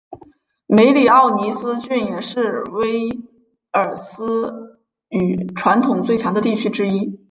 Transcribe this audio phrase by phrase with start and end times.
[0.65, 3.07] 梅里奥尼斯郡也是威
[3.73, 7.15] 尔斯语传统最强的地区之一。